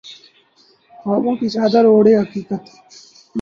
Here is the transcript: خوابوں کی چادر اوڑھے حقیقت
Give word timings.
خوابوں 0.99 1.35
کی 1.39 1.47
چادر 1.55 1.83
اوڑھے 1.87 2.13
حقیقت 2.21 2.63